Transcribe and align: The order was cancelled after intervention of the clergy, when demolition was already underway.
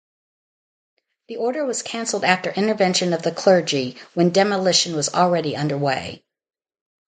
The 1.27 1.37
order 1.37 1.63
was 1.63 1.83
cancelled 1.83 2.23
after 2.23 2.49
intervention 2.51 3.13
of 3.13 3.21
the 3.21 3.31
clergy, 3.31 3.97
when 4.15 4.31
demolition 4.31 4.95
was 4.95 5.09
already 5.13 5.55
underway. 5.55 6.23